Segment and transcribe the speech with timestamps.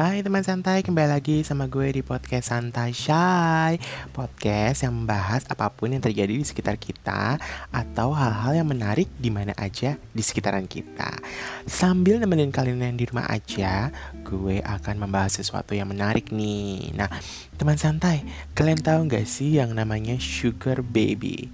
[0.00, 3.76] Hai teman santai, kembali lagi sama gue di podcast Santai Shy.
[4.16, 7.36] Podcast yang membahas apa pun yang terjadi di sekitar kita
[7.68, 11.20] Atau hal-hal yang menarik di mana aja di sekitaran kita.
[11.68, 13.92] Sambil nemenin kalian yang di rumah aja
[14.24, 16.96] Gue akan membahas sesuatu yang menarik nih.
[16.96, 17.12] Nah,
[17.60, 18.24] teman santai,
[18.56, 21.52] kalian tahu gak sih yang namanya sugar baby?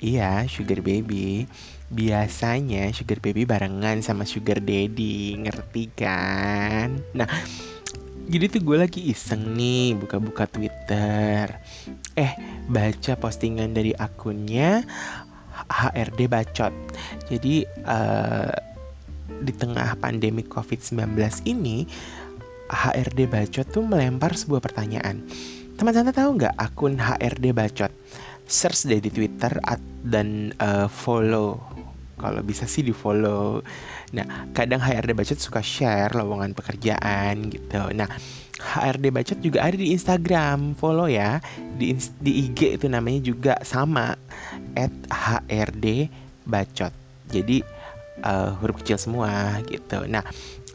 [0.00, 1.44] Iya, sugar baby.
[1.92, 7.04] Biasanya sugar baby barengan sama sugar daddy ngerti kan?
[7.12, 7.28] Nah
[8.32, 11.52] jadi tuh gue lagi iseng nih buka-buka Twitter.
[12.16, 12.32] Eh,
[12.64, 14.80] baca postingan dari akunnya
[15.68, 16.72] HRD Bacot.
[17.28, 18.48] Jadi uh,
[19.44, 21.12] di tengah pandemi COVID-19
[21.44, 21.84] ini,
[22.72, 25.20] HRD Bacot tuh melempar sebuah pertanyaan.
[25.76, 27.92] Teman-teman tahu nggak akun HRD Bacot?
[28.48, 29.52] Search deh di Twitter
[30.08, 31.60] dan uh, follow
[32.22, 33.60] kalau bisa sih di follow
[34.12, 37.80] nah kadang HRD Bacot suka share lowongan pekerjaan gitu.
[37.96, 38.08] Nah
[38.60, 40.76] HRD Bacot juga ada di Instagram.
[40.76, 41.40] Follow ya.
[41.80, 44.14] Di di IG itu namanya juga sama
[44.76, 46.12] at HRD
[46.44, 46.92] Bacot.
[47.32, 47.64] Jadi
[48.22, 50.04] uh, huruf kecil semua gitu.
[50.06, 50.22] Nah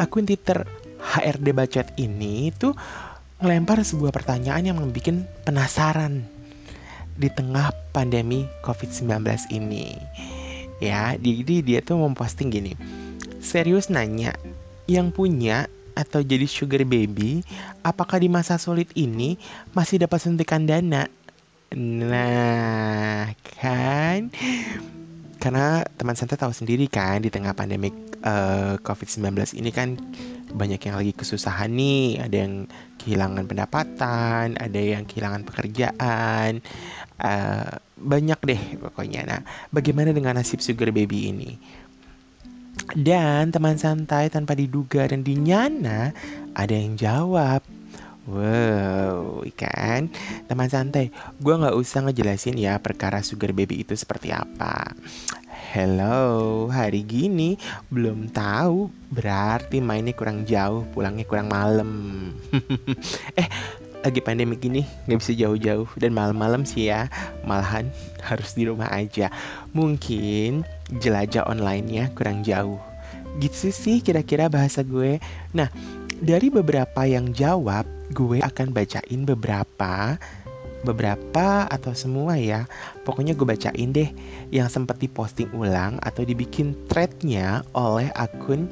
[0.01, 0.65] akun Twitter
[0.97, 2.73] HRD Bacot ini tuh
[3.37, 5.13] ngelempar sebuah pertanyaan yang membuat
[5.45, 6.25] penasaran
[7.17, 9.13] di tengah pandemi COVID-19
[9.53, 9.93] ini.
[10.81, 12.73] Ya jadi dia tuh memposting gini
[13.47, 14.35] serius nanya
[14.91, 17.47] yang punya atau jadi sugar baby
[17.81, 19.39] apakah di masa sulit ini
[19.71, 21.07] masih dapat suntikan dana
[21.71, 23.31] nah
[23.63, 24.27] kan
[25.39, 27.87] karena teman santai tahu sendiri kan di tengah pandemi
[28.27, 29.95] uh, COVID-19 ini kan
[30.47, 32.53] banyak yang lagi kesusahan nih, ada yang
[33.03, 36.63] kehilangan pendapatan, ada yang kehilangan pekerjaan,
[37.19, 39.27] uh, banyak deh pokoknya.
[39.27, 39.41] Nah,
[39.75, 41.59] bagaimana dengan nasib sugar baby ini?
[42.95, 46.15] Dan teman santai tanpa diduga dan dinyana
[46.55, 47.59] ada yang jawab.
[48.27, 50.11] Wow, ikan
[50.51, 54.91] teman santai, gue nggak usah ngejelasin ya perkara sugar baby itu seperti apa.
[55.71, 57.55] Hello, hari gini
[57.87, 61.91] belum tahu berarti mainnya kurang jauh, pulangnya kurang malam.
[63.39, 63.47] eh,
[64.07, 65.87] lagi pandemi gini nggak bisa jauh-jauh.
[65.99, 67.11] Dan malam-malam sih ya
[67.43, 67.91] malahan
[68.27, 69.27] harus di rumah aja.
[69.75, 70.63] Mungkin
[71.03, 72.79] jelajah online-nya kurang jauh.
[73.37, 75.19] Gitu sih kira-kira bahasa gue.
[75.51, 75.67] Nah
[76.23, 77.85] dari beberapa yang jawab
[78.15, 80.15] gue akan bacain beberapa
[80.85, 82.63] beberapa atau semua ya.
[83.03, 84.09] Pokoknya gue bacain deh
[84.53, 88.71] yang sempat diposting ulang atau dibikin threadnya oleh akun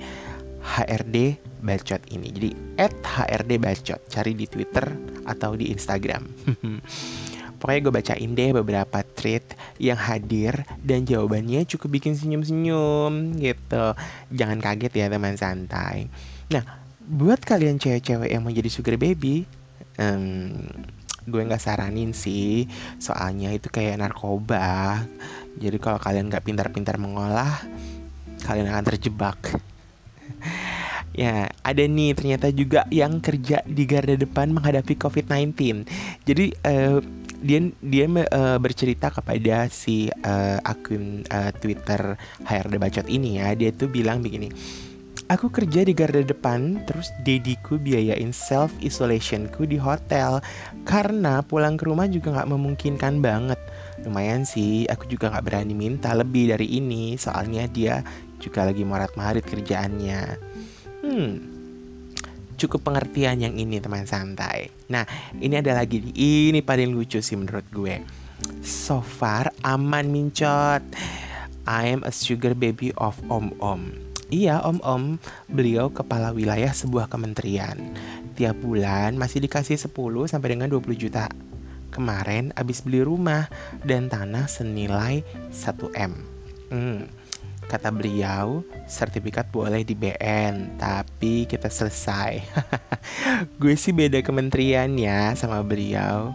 [0.65, 2.29] HRD Bacot ini.
[2.29, 4.85] Jadi at HRD Bacot, cari di Twitter
[5.25, 6.23] atau di Instagram.
[7.59, 10.53] Pokoknya gue bacain deh beberapa tweet yang hadir
[10.85, 13.85] dan jawabannya cukup bikin senyum-senyum gitu.
[14.29, 16.05] Jangan kaget ya teman santai.
[16.53, 16.61] Nah,
[17.01, 19.49] buat kalian cewek-cewek yang mau jadi sugar baby,
[19.97, 20.61] um,
[21.25, 22.69] gue nggak saranin sih,
[23.01, 25.01] soalnya itu kayak narkoba.
[25.57, 27.65] Jadi kalau kalian nggak pintar-pintar mengolah,
[28.45, 29.39] kalian akan terjebak.
[31.15, 35.87] Ya, ada nih ternyata juga yang kerja di garda depan menghadapi COVID-19.
[36.27, 36.99] Jadi uh,
[37.39, 43.55] dia dia uh, bercerita kepada si uh, akun uh, Twitter HRD Bacot ini ya.
[43.55, 44.51] Dia tuh bilang begini.
[45.25, 50.37] Aku kerja di garda depan, terus dediku biayain self isolationku di hotel
[50.85, 53.57] karena pulang ke rumah juga nggak memungkinkan banget.
[54.05, 58.05] Lumayan sih, aku juga nggak berani minta lebih dari ini, soalnya dia
[58.37, 60.37] juga lagi marat-marit kerjaannya.
[61.05, 61.37] Hmm,
[62.57, 64.73] cukup pengertian yang ini teman santai.
[64.89, 65.05] Nah,
[65.37, 68.01] ini ada lagi ini paling lucu sih menurut gue.
[68.65, 70.81] So far aman mincot.
[71.69, 73.93] I am a sugar baby of Om Om.
[74.33, 75.03] Iya, Om Om,
[75.53, 77.77] beliau kepala wilayah sebuah kementerian.
[78.33, 79.93] Tiap bulan masih dikasih 10
[80.25, 81.29] sampai dengan 20 juta.
[81.93, 83.45] Kemarin abis beli rumah
[83.85, 85.21] dan tanah senilai
[85.53, 86.17] 1M.
[86.73, 87.05] Hmm,
[87.65, 92.45] Kata beliau, sertifikat boleh di BN, tapi kita selesai.
[93.61, 96.29] Gue sih beda kementerian ya sama beliau.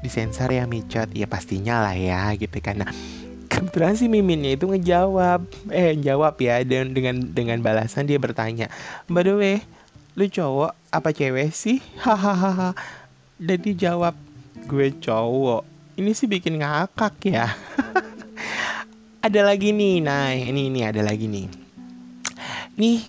[0.00, 2.80] Disensor ya micot, ya pastinya lah ya gitu kan.
[2.80, 2.90] Nah,
[3.52, 8.72] kebetulan si Miminnya itu ngejawab, eh jawab ya dan dengan dengan balasan dia bertanya,
[9.08, 9.56] by the way,
[10.16, 11.84] lu cowok apa cewek sih?
[12.04, 12.72] Hahaha.
[13.36, 14.16] Dan dia jawab,
[14.64, 15.66] gue cowok.
[16.00, 17.52] Ini sih bikin ngakak ya.
[19.24, 20.04] ada lagi nih.
[20.04, 21.48] Nah ini ini ada lagi nih.
[22.76, 23.00] Nih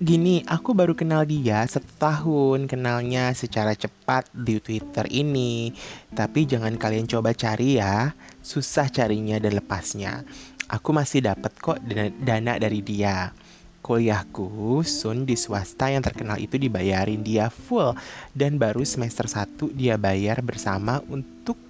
[0.00, 2.64] gini aku baru kenal dia setahun.
[2.64, 5.76] Kenalnya secara cepat di Twitter ini.
[6.16, 8.16] Tapi jangan kalian coba cari ya.
[8.40, 10.24] Susah carinya dan lepasnya.
[10.72, 11.76] Aku masih dapat kok
[12.24, 13.36] dana, dari dia.
[13.80, 17.92] Kuliahku Sun di swasta yang terkenal itu dibayarin dia full.
[18.32, 21.60] Dan baru semester 1 dia bayar bersama untuk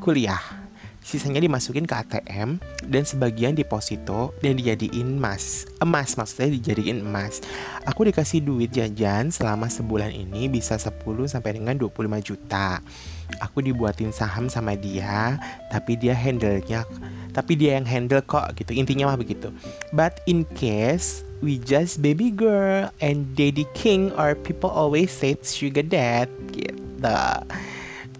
[0.00, 0.59] kuliah.
[1.10, 5.66] Sisanya dimasukin ke ATM dan sebagian deposito dan dijadiin emas.
[5.82, 7.42] Emas maksudnya dijadiin emas.
[7.90, 12.78] Aku dikasih duit jajan selama sebulan ini bisa 10 sampai dengan 25 juta.
[13.42, 15.34] Aku dibuatin saham sama dia,
[15.74, 16.86] tapi dia handle-nya
[17.30, 18.74] tapi dia yang handle kok gitu.
[18.74, 19.54] Intinya mah begitu.
[19.94, 25.86] But in case we just baby girl and daddy king or people always say sugar
[25.86, 27.16] dad gitu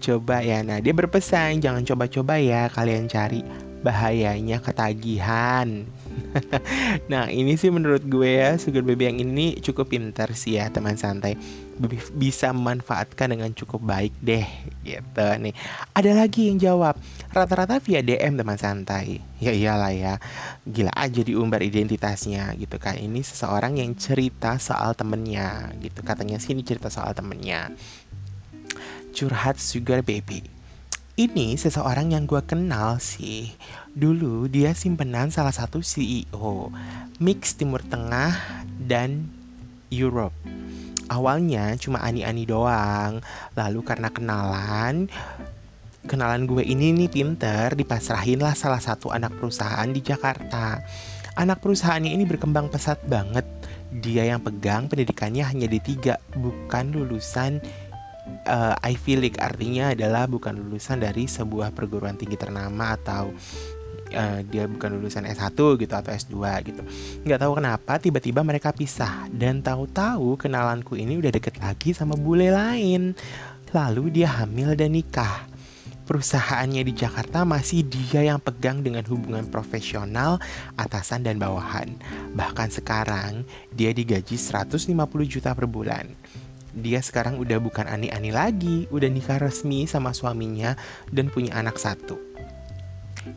[0.01, 0.65] coba ya.
[0.65, 3.45] Nah, dia berpesan jangan coba-coba ya kalian cari
[3.81, 5.85] bahayanya ketagihan.
[7.11, 10.95] nah, ini sih menurut gue ya sugar baby yang ini cukup pintar sih ya teman
[10.95, 11.35] santai.
[12.13, 14.45] Bisa memanfaatkan dengan cukup baik deh
[14.85, 15.55] gitu nih.
[15.97, 16.93] Ada lagi yang jawab
[17.33, 19.17] rata-rata via DM teman santai.
[19.41, 20.13] Ya iyalah ya.
[20.69, 23.01] Gila aja diumbar identitasnya gitu kan.
[23.01, 26.05] Ini seseorang yang cerita soal temennya gitu.
[26.05, 27.73] Katanya sih ini cerita soal temennya
[29.11, 30.43] curhat sugar baby.
[31.19, 33.51] Ini seseorang yang gue kenal sih.
[33.91, 36.71] Dulu dia simpenan salah satu CEO
[37.21, 38.33] mix Timur Tengah
[38.81, 39.29] dan
[39.93, 40.33] Europe.
[41.11, 43.19] Awalnya cuma ani-ani doang,
[43.53, 45.11] lalu karena kenalan,
[46.07, 50.79] kenalan gue ini nih pinter, dipasrahin lah salah satu anak perusahaan di Jakarta.
[51.35, 53.43] Anak perusahaannya ini berkembang pesat banget.
[53.91, 57.59] Dia yang pegang pendidikannya hanya di tiga, bukan lulusan
[58.47, 63.33] uh, Ivy League artinya adalah bukan lulusan dari sebuah perguruan tinggi ternama atau
[64.13, 66.35] uh, dia bukan lulusan S1 gitu atau S2
[66.67, 66.81] gitu.
[67.25, 72.51] Nggak tahu kenapa tiba-tiba mereka pisah dan tahu-tahu kenalanku ini udah deket lagi sama bule
[72.53, 73.17] lain.
[73.71, 75.47] Lalu dia hamil dan nikah.
[76.01, 80.43] Perusahaannya di Jakarta masih dia yang pegang dengan hubungan profesional
[80.75, 81.87] atasan dan bawahan.
[82.35, 83.47] Bahkan sekarang
[83.79, 84.91] dia digaji 150
[85.23, 86.11] juta per bulan
[86.71, 90.79] dia sekarang udah bukan ani-ani lagi, udah nikah resmi sama suaminya
[91.11, 92.15] dan punya anak satu.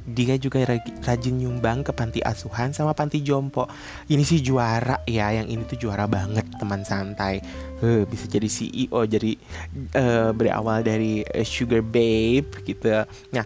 [0.08, 0.64] Dia juga
[1.04, 3.69] rajin nyumbang ke panti asuhan sama panti jompo.
[4.08, 7.44] Ini sih juara ya, yang ini tuh juara banget teman santai.
[7.84, 9.36] Uh, bisa jadi CEO, jadi
[9.92, 13.04] uh, berawal dari uh, Sugar Babe gitu.
[13.36, 13.44] Nah,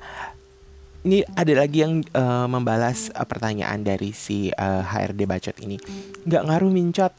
[1.03, 5.75] ini ada lagi yang uh, membalas uh, pertanyaan dari si uh, HRD bacot ini.
[6.23, 7.13] Nggak ngaruh mincot,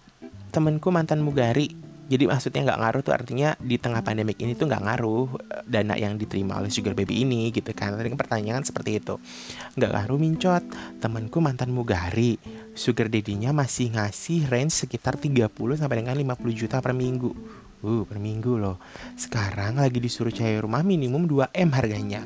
[0.56, 4.81] temenku mantan mugari jadi maksudnya nggak ngaruh tuh artinya di tengah pandemik ini tuh nggak
[4.81, 7.94] ngaruh eh, dana yang diterima oleh sugar baby ini gitu kan.
[7.94, 9.21] Tadi pertanyaan seperti itu.
[9.77, 10.63] Nggak ngaruh mincot
[10.97, 12.41] temanku mantan mugari
[12.73, 17.29] sugar daddy-nya masih ngasih range sekitar 30 sampai dengan 50 juta per minggu.
[17.85, 18.81] Uh per minggu loh.
[19.13, 22.25] Sekarang lagi disuruh cari rumah minimum 2M harganya.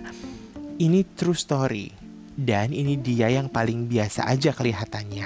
[0.80, 2.03] Ini true story
[2.33, 5.25] dan ini dia yang paling biasa aja kelihatannya.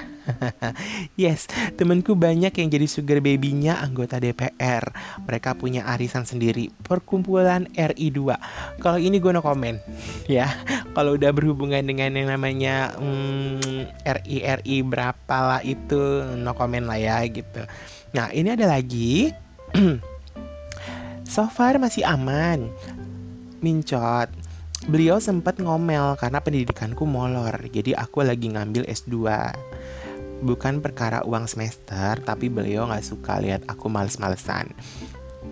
[1.20, 1.48] yes,
[1.80, 4.84] temenku banyak yang jadi sugar baby-nya anggota DPR.
[5.24, 8.36] Mereka punya arisan sendiri, perkumpulan RI2.
[8.84, 9.80] Kalau ini gue no komen,
[10.28, 10.52] ya.
[10.92, 17.00] Kalau udah berhubungan dengan yang namanya hmm, RI RI berapa lah itu no komen lah
[17.00, 17.64] ya gitu.
[18.12, 19.32] Nah ini ada lagi.
[21.32, 22.68] so far masih aman.
[23.58, 24.47] Mincot
[24.88, 29.20] Beliau sempat ngomel karena pendidikanku molor, jadi aku lagi ngambil S2.
[30.40, 34.72] Bukan perkara uang semester, tapi beliau nggak suka lihat aku males-malesan.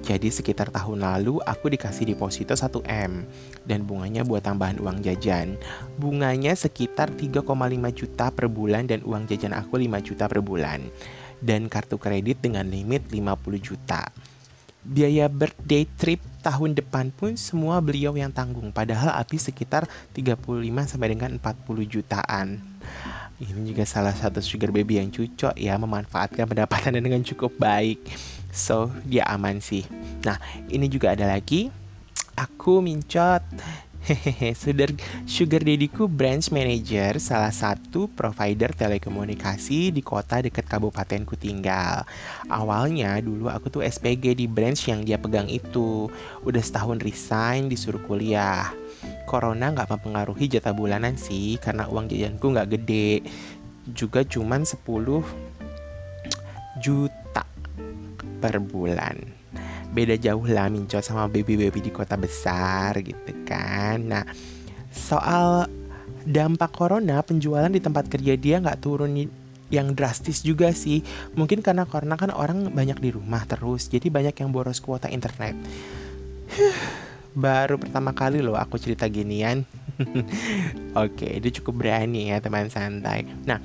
[0.00, 3.28] Jadi sekitar tahun lalu aku dikasih deposito 1M
[3.68, 5.61] dan bunganya buat tambahan uang jajan.
[6.00, 7.44] Bunganya sekitar 3,5
[7.92, 10.80] juta per bulan dan uang jajan aku 5 juta per bulan.
[11.44, 14.08] Dan kartu kredit dengan limit 50 juta
[14.87, 18.71] biaya birthday trip tahun depan pun semua beliau yang tanggung.
[18.71, 20.38] Padahal habis sekitar 35
[20.87, 22.62] sampai dengan 40 jutaan.
[23.37, 28.00] Ini juga salah satu sugar baby yang cocok ya memanfaatkan pendapatannya dengan cukup baik.
[28.55, 29.85] So dia aman sih.
[30.25, 30.40] Nah
[30.73, 31.69] ini juga ada lagi.
[32.37, 33.43] Aku mincot
[34.06, 34.94] Hehehe, sugar,
[35.26, 42.06] sugar daddyku branch manager salah satu provider telekomunikasi di kota dekat kabupatenku tinggal.
[42.46, 46.06] Awalnya dulu aku tuh SPG di branch yang dia pegang itu.
[46.46, 48.70] Udah setahun resign disuruh kuliah.
[49.26, 53.26] Corona nggak mempengaruhi jatah bulanan sih karena uang jajanku nggak gede.
[53.90, 54.86] Juga cuman 10
[56.78, 57.42] juta
[58.38, 59.18] per bulan
[59.96, 64.04] beda jauh lah mincot sama baby-baby di kota besar gitu kan.
[64.04, 64.24] Nah,
[64.92, 65.64] soal
[66.28, 69.16] dampak corona penjualan di tempat kerja dia nggak turun
[69.72, 71.00] yang drastis juga sih.
[71.32, 75.56] Mungkin karena corona kan orang banyak di rumah terus, jadi banyak yang boros kuota internet.
[77.36, 79.64] Baru pertama kali loh aku cerita ginian.
[81.04, 83.24] Oke, itu cukup berani ya teman santai.
[83.48, 83.60] Nah,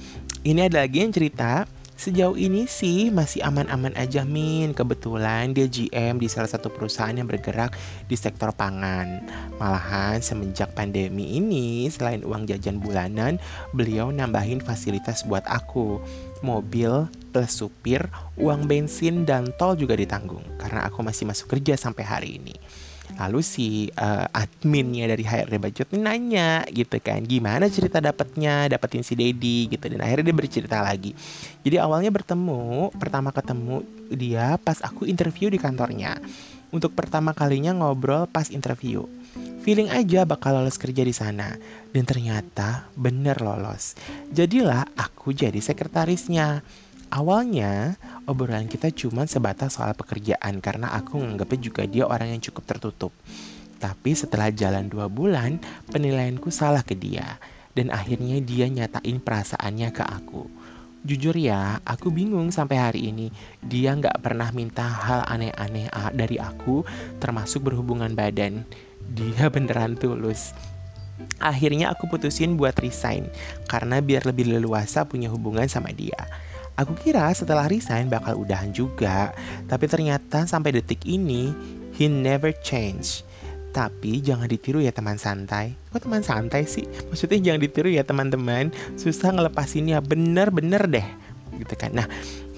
[0.47, 1.67] ini ada lagi yang cerita
[2.01, 4.74] Sejauh ini sih masih aman-aman aja Min.
[4.74, 7.77] Kebetulan dia GM di salah satu perusahaan yang bergerak
[8.10, 9.22] di sektor pangan.
[9.62, 13.38] Malahan semenjak pandemi ini, selain uang jajan bulanan,
[13.77, 16.01] beliau nambahin fasilitas buat aku.
[16.41, 18.01] Mobil plus supir,
[18.34, 22.58] uang bensin dan tol juga ditanggung karena aku masih masuk kerja sampai hari ini.
[23.20, 29.18] Lalu si uh, adminnya dari HRD Bajot nanya gitu kan, gimana cerita dapatnya, dapetin si
[29.18, 29.91] Dedi gitu.
[29.91, 31.12] Dan akhirnya dia bercerita lagi.
[31.65, 36.20] Jadi awalnya bertemu, pertama ketemu dia pas aku interview di kantornya.
[36.72, 39.03] Untuk pertama kalinya ngobrol pas interview.
[39.62, 41.53] Feeling aja bakal lolos kerja di sana.
[41.91, 44.00] Dan ternyata bener lolos.
[44.32, 46.63] Jadilah aku jadi sekretarisnya.
[47.12, 52.63] Awalnya, obrolan kita cuma sebatas soal pekerjaan karena aku menganggapnya juga dia orang yang cukup
[52.63, 53.12] tertutup.
[53.84, 55.60] Tapi setelah jalan dua bulan,
[55.91, 57.36] penilaianku salah ke dia.
[57.75, 60.48] Dan akhirnya dia nyatain perasaannya ke aku.
[61.03, 63.27] Jujur ya, aku bingung sampai hari ini.
[63.60, 66.88] Dia nggak pernah minta hal aneh-aneh dari aku,
[67.20, 68.63] termasuk berhubungan badan.
[69.12, 70.56] Dia beneran tulus.
[71.44, 73.27] Akhirnya aku putusin buat resign,
[73.68, 76.24] karena biar lebih leluasa punya hubungan sama dia.
[76.80, 79.36] Aku kira setelah resign bakal udahan juga,
[79.68, 81.51] tapi ternyata sampai detik ini
[81.96, 83.28] he never change.
[83.72, 85.75] Tapi jangan ditiru ya teman santai.
[85.96, 86.84] Kok teman santai sih?
[87.08, 88.68] Maksudnya jangan ditiru ya teman-teman.
[89.00, 91.08] Susah ngelepasinnya bener-bener deh.
[91.58, 91.91] Gitu kan.
[91.93, 92.08] Nah,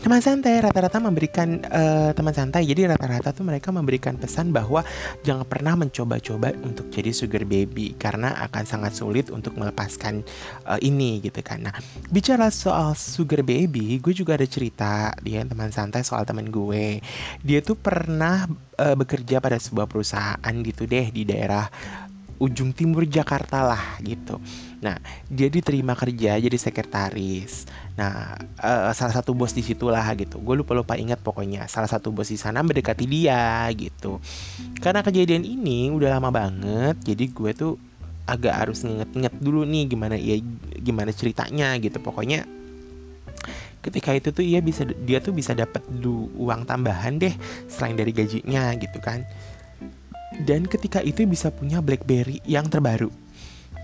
[0.03, 4.83] teman santai rata-rata memberikan uh, teman santai jadi rata-rata tuh mereka memberikan pesan bahwa
[5.23, 10.19] jangan pernah mencoba-coba untuk jadi sugar baby karena akan sangat sulit untuk melepaskan
[10.67, 11.75] uh, ini gitu kan nah
[12.11, 16.99] bicara soal sugar baby gue juga ada cerita dia teman santai soal teman gue
[17.39, 18.43] dia tuh pernah
[18.83, 21.71] uh, bekerja pada sebuah perusahaan gitu deh di daerah
[22.43, 24.35] ujung timur Jakarta lah gitu.
[24.83, 24.99] Nah,
[25.31, 27.71] dia diterima kerja jadi sekretaris.
[27.95, 30.43] Nah, uh, salah satu bos di situlah gitu.
[30.43, 31.71] Gue lupa lupa ingat pokoknya.
[31.71, 34.19] Salah satu bos di sana mendekati dia gitu.
[34.83, 37.73] Karena kejadian ini udah lama banget, jadi gue tuh
[38.27, 40.35] agak harus nginget-nginget dulu nih gimana ya
[40.83, 42.03] gimana ceritanya gitu.
[42.03, 42.43] Pokoknya
[43.83, 45.83] ketika itu tuh ia bisa dia tuh bisa dapat
[46.35, 47.35] uang tambahan deh
[47.67, 49.27] selain dari gajinya gitu kan
[50.47, 53.22] dan ketika itu bisa punya BlackBerry yang terbaru.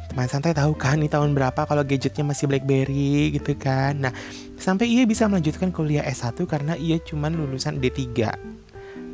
[0.09, 4.09] Teman santai tahu kan nih tahun berapa kalau gadgetnya masih BlackBerry gitu kan.
[4.09, 4.13] Nah,
[4.57, 8.33] sampai ia bisa melanjutkan kuliah S1 karena ia cuman lulusan D3.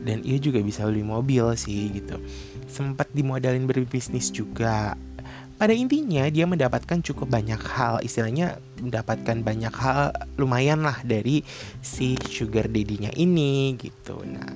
[0.08, 2.16] Dan ia juga bisa beli mobil sih gitu.
[2.72, 4.96] Sempat dimodalin berbisnis juga.
[5.56, 11.48] Pada intinya dia mendapatkan cukup banyak hal, istilahnya mendapatkan banyak hal lumayan lah dari
[11.80, 14.20] si sugar daddy-nya ini gitu.
[14.28, 14.52] Nah,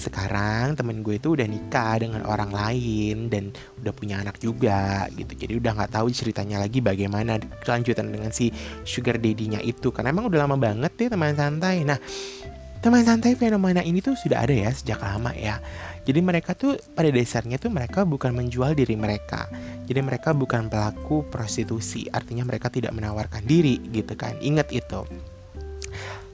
[0.00, 3.52] sekarang temen gue itu udah nikah dengan orang lain dan
[3.84, 5.36] udah punya anak juga gitu.
[5.36, 8.48] Jadi udah nggak tahu ceritanya lagi bagaimana kelanjutan dengan si
[8.88, 9.92] sugar daddy-nya itu.
[9.92, 11.84] Karena emang udah lama banget ya teman santai.
[11.84, 12.00] Nah
[12.80, 15.60] teman santai fenomena ini tuh sudah ada ya sejak lama ya.
[16.08, 19.52] Jadi mereka tuh pada dasarnya tuh mereka bukan menjual diri mereka.
[19.84, 22.08] Jadi mereka bukan pelaku prostitusi.
[22.08, 24.32] Artinya mereka tidak menawarkan diri gitu kan.
[24.40, 25.04] Ingat itu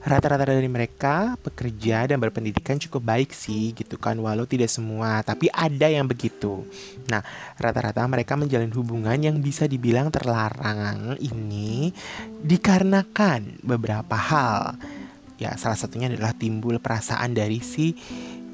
[0.07, 4.15] rata-rata dari mereka pekerja dan berpendidikan cukup baik sih gitu kan.
[4.15, 6.63] Walau tidak semua tapi ada yang begitu.
[7.11, 7.19] Nah
[7.59, 11.91] rata-rata mereka menjalin hubungan yang bisa dibilang terlarang ini
[12.39, 14.79] dikarenakan beberapa hal.
[15.37, 17.93] Ya salah satunya adalah timbul perasaan dari si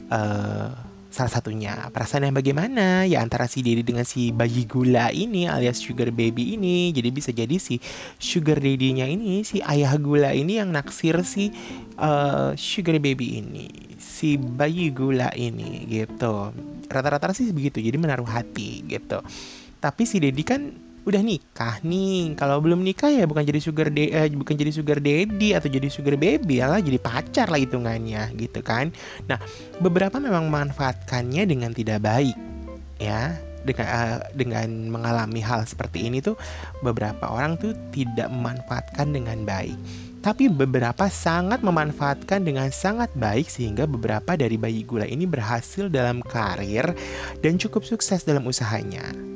[0.09, 3.05] uh, salah satunya perasaan yang bagaimana?
[3.05, 6.89] Ya antara si Dedi dengan si bayi gula ini alias sugar baby ini.
[6.89, 7.77] Jadi bisa jadi si
[8.17, 11.53] sugar daddy-nya ini si ayah gula ini yang naksir si
[12.01, 13.69] uh, sugar baby ini
[14.01, 16.49] si bayi gula ini gitu.
[16.89, 19.21] Rata-rata sih begitu jadi menaruh hati gitu.
[19.77, 22.35] Tapi si Dedi kan udah nikah nih.
[22.39, 25.87] Kalau belum nikah ya bukan jadi sugar de eh, bukan jadi sugar daddy atau jadi
[25.91, 28.91] sugar baby ya lah jadi pacar lah hitungannya gitu kan.
[29.27, 29.39] Nah
[29.83, 32.35] beberapa memang memanfaatkannya dengan tidak baik
[32.99, 33.35] ya.
[33.63, 36.35] Dengan uh, dengan mengalami hal seperti ini tuh
[36.83, 39.79] beberapa orang tuh tidak memanfaatkan dengan baik.
[40.19, 46.19] Tapi beberapa sangat memanfaatkan dengan sangat baik sehingga beberapa dari bayi gula ini berhasil dalam
[46.27, 46.91] karir
[47.39, 49.33] dan cukup sukses dalam usahanya.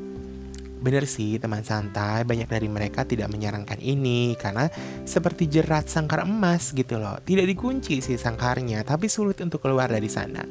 [0.77, 4.69] Bener sih teman santai, banyak dari mereka tidak menyarankan ini karena
[5.09, 7.17] seperti jerat sangkar emas gitu loh.
[7.17, 10.45] Tidak dikunci sih sangkarnya, tapi sulit untuk keluar dari sana.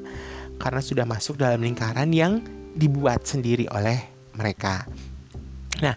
[0.59, 2.43] Karena sudah masuk dalam lingkaran yang
[2.75, 4.03] dibuat sendiri oleh
[4.35, 4.85] mereka.
[5.81, 5.95] Nah,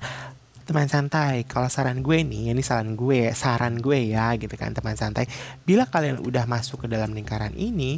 [0.69, 4.93] teman santai, kalau saran gue nih, ini saran gue, saran gue ya gitu kan teman
[4.93, 5.25] santai.
[5.65, 7.97] Bila kalian udah masuk ke dalam lingkaran ini,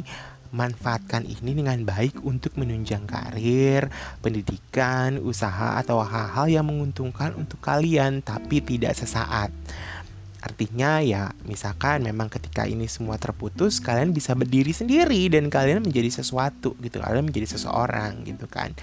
[0.52, 3.88] manfaatkan ini dengan baik untuk menunjang karir,
[4.20, 9.48] pendidikan, usaha, atau hal-hal yang menguntungkan untuk kalian, tapi tidak sesaat.
[10.42, 16.18] Artinya ya misalkan memang ketika ini semua terputus kalian bisa berdiri sendiri dan kalian menjadi
[16.18, 18.74] sesuatu gitu kalian menjadi seseorang gitu kan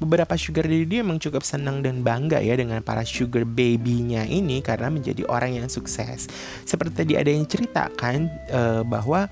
[0.00, 4.88] beberapa sugar daddy emang cukup senang dan bangga ya dengan para sugar baby-nya ini karena
[4.88, 6.32] menjadi orang yang sukses
[6.64, 9.28] seperti tadi ada yang ceritakan uh, bahwa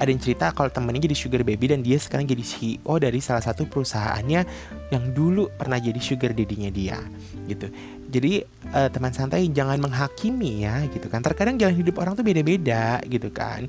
[0.00, 3.44] ada yang cerita kalau temennya jadi sugar baby dan dia sekarang jadi CEO dari salah
[3.44, 4.42] satu perusahaannya
[4.88, 6.98] yang dulu pernah jadi sugar daddy-nya dia
[7.44, 7.68] gitu.
[8.08, 8.42] Jadi
[8.72, 11.20] uh, teman santai jangan menghakimi ya gitu kan.
[11.20, 13.68] Terkadang jalan hidup orang tuh beda-beda gitu kan.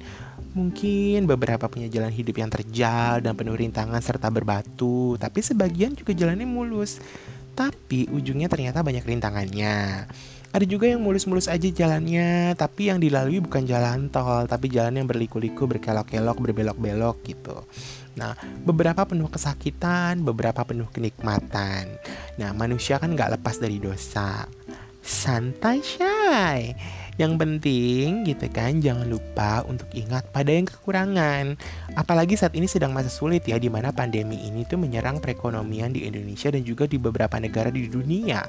[0.55, 6.11] Mungkin beberapa punya jalan hidup yang terjal dan penuh rintangan serta berbatu tapi sebagian juga
[6.11, 6.99] jalannya mulus
[7.53, 10.07] tapi ujungnya ternyata banyak rintangannya
[10.51, 15.07] ada juga yang mulus-mulus aja jalannya tapi yang dilalui bukan jalan tol tapi jalan yang
[15.07, 17.63] berliku-liku berkelok-kelok berbelok-belok gitu
[18.11, 18.35] Nah,
[18.67, 21.87] beberapa penuh kesakitan, beberapa penuh kenikmatan.
[22.35, 24.43] Nah, manusia kan nggak lepas dari dosa.
[24.99, 26.75] Santai, shy.
[27.21, 31.53] Yang penting gitu kan jangan lupa untuk ingat pada yang kekurangan.
[31.93, 36.09] Apalagi saat ini sedang masa sulit ya di mana pandemi ini tuh menyerang perekonomian di
[36.09, 38.41] Indonesia dan juga di beberapa negara di dunia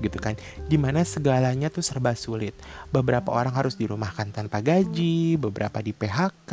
[0.00, 0.40] gitu kan.
[0.64, 2.56] Di mana segalanya tuh serba sulit.
[2.96, 6.52] Beberapa orang harus dirumahkan tanpa gaji, beberapa di PHK,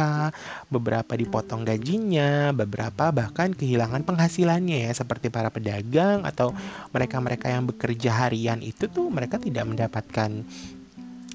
[0.67, 6.51] beberapa dipotong gajinya, beberapa bahkan kehilangan penghasilannya ya seperti para pedagang atau
[6.91, 10.43] mereka-mereka yang bekerja harian itu tuh mereka tidak mendapatkan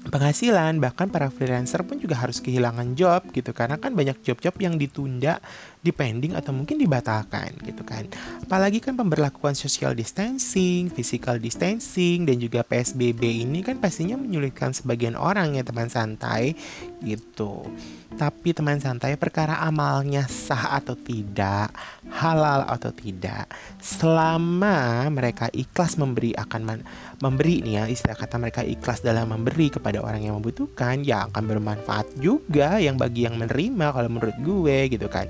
[0.05, 4.77] penghasilan bahkan para freelancer pun juga harus kehilangan job gitu karena kan banyak job-job yang
[4.77, 5.41] ditunda
[5.85, 8.09] dipending atau mungkin dibatalkan gitu kan.
[8.43, 15.13] Apalagi kan pemberlakuan social distancing physical distancing dan juga PSBB ini kan pastinya menyulitkan sebagian
[15.13, 16.57] orang ya teman santai
[17.05, 17.65] gitu.
[18.17, 21.69] Tapi teman santai perkara amalnya sah atau tidak
[22.09, 23.45] halal atau tidak
[23.77, 26.79] selama mereka ikhlas memberi akan man,
[27.21, 31.43] memberi nih ya istilah kata mereka ikhlas dalam memberi kepada orang yang membutuhkan ya akan
[31.45, 35.29] bermanfaat juga yang bagi yang menerima kalau menurut gue gitu kan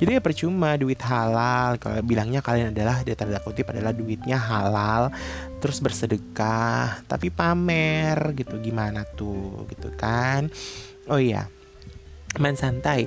[0.00, 1.76] jadi ya percuma duit halal.
[1.76, 5.12] Kalau bilangnya kalian adalah di tanda kutip adalah duitnya halal
[5.60, 8.56] terus bersedekah tapi pamer gitu.
[8.64, 9.68] Gimana tuh?
[9.68, 10.48] Gitu kan?
[11.04, 11.52] Oh iya
[12.32, 13.04] teman santai.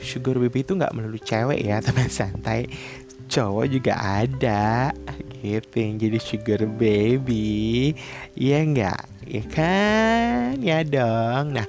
[0.00, 2.64] Sugar baby itu nggak melulu cewek ya teman santai.
[3.28, 4.92] Cowok juga ada
[5.44, 7.92] gitu yang jadi sugar baby.
[8.40, 9.02] Iya nggak?
[9.28, 10.56] Ya kan?
[10.64, 11.60] Ya dong.
[11.60, 11.68] Nah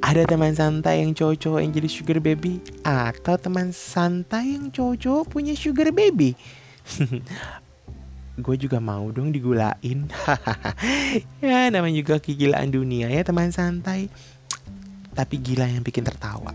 [0.00, 2.58] ada teman santai yang cowok-cowok yang jadi sugar baby?
[2.82, 6.32] Atau teman santai yang cowok-cowok punya sugar baby?
[8.40, 10.08] Gue juga mau dong digulain.
[11.42, 14.06] Ya namanya juga kegilaan dunia ya teman santai.
[15.12, 16.54] Tapi gila yang bikin tertawa.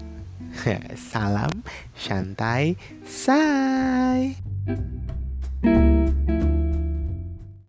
[1.11, 1.51] Salam
[1.99, 4.39] santai say